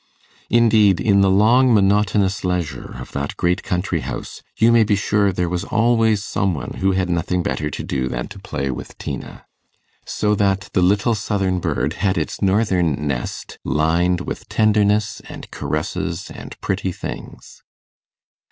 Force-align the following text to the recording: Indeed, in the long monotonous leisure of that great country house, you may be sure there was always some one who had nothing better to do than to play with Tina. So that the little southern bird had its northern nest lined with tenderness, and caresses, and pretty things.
Indeed, 0.49 0.99
in 0.99 1.21
the 1.21 1.29
long 1.29 1.75
monotonous 1.75 2.43
leisure 2.43 2.95
of 2.97 3.11
that 3.11 3.37
great 3.37 3.61
country 3.61 3.99
house, 3.99 4.41
you 4.57 4.71
may 4.71 4.83
be 4.83 4.95
sure 4.95 5.31
there 5.31 5.47
was 5.47 5.63
always 5.63 6.23
some 6.23 6.55
one 6.55 6.77
who 6.79 6.93
had 6.93 7.07
nothing 7.07 7.43
better 7.43 7.69
to 7.69 7.83
do 7.83 8.07
than 8.09 8.27
to 8.29 8.39
play 8.39 8.71
with 8.71 8.97
Tina. 8.97 9.45
So 10.07 10.33
that 10.33 10.71
the 10.73 10.81
little 10.81 11.13
southern 11.13 11.59
bird 11.59 11.93
had 12.01 12.17
its 12.17 12.41
northern 12.41 13.05
nest 13.07 13.59
lined 13.63 14.21
with 14.21 14.49
tenderness, 14.49 15.21
and 15.29 15.51
caresses, 15.51 16.31
and 16.31 16.59
pretty 16.61 16.91
things. 16.91 17.61